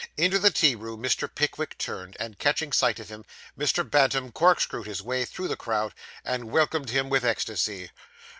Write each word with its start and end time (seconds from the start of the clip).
Into 0.17 0.39
the 0.39 0.49
tea 0.49 0.73
room 0.73 0.99
Mr. 1.03 1.29
Pickwick 1.31 1.77
turned; 1.77 2.17
and 2.19 2.39
catching 2.39 2.73
sight 2.73 2.99
of 2.99 3.09
him, 3.09 3.23
Mr. 3.55 3.87
Bantam 3.87 4.31
corkscrewed 4.31 4.87
his 4.87 5.03
way 5.03 5.25
through 5.25 5.47
the 5.47 5.55
crowd 5.55 5.93
and 6.25 6.49
welcomed 6.51 6.89
him 6.89 7.07
with 7.07 7.23
ecstasy. 7.23 7.91